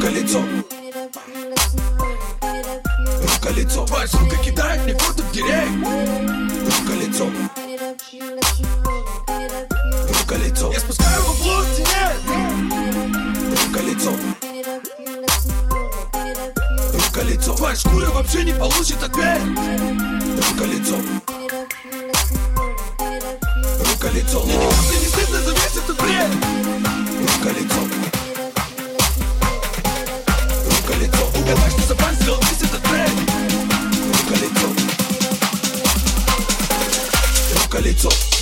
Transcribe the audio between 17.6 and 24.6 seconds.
шкура вообще не получит ответ. Рука-лицо Рука-лицо Мне